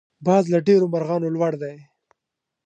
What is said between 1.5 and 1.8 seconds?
دی